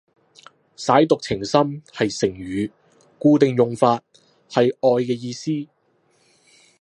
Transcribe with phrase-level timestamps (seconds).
[0.75, 2.71] 舐犢情深係成語，
[3.19, 4.01] 固定用法，
[4.49, 5.69] 係愛嘅意思